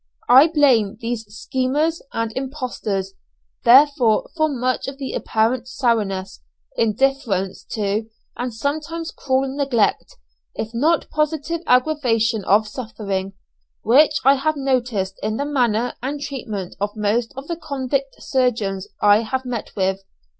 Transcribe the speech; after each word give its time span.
I 0.29 0.47
blame 0.47 0.97
these 0.99 1.25
"schemers" 1.27 2.01
and 2.11 2.31
"impostors" 2.35 3.13
therefore 3.63 4.31
for 4.35 4.49
much 4.49 4.87
of 4.87 4.97
the 4.97 5.13
apparent 5.13 5.67
sourness, 5.67 6.41
indifference 6.75 7.63
to, 7.73 8.09
and 8.35 8.51
sometimes 8.51 9.11
cruel 9.11 9.55
neglect, 9.55 10.17
if 10.55 10.71
not 10.73 11.07
positive 11.11 11.61
aggravation 11.67 12.43
of 12.45 12.67
suffering, 12.67 13.33
which 13.83 14.15
I 14.25 14.37
have 14.37 14.57
noticed 14.57 15.19
in 15.21 15.37
the 15.37 15.45
manner 15.45 15.93
and 16.01 16.19
treatment 16.19 16.75
of 16.79 16.95
most 16.97 17.31
of 17.37 17.47
the 17.47 17.55
convict 17.55 18.15
surgeons 18.23 18.87
I 19.03 19.17
have 19.21 19.45
met 19.45 19.69
with. 19.75 20.03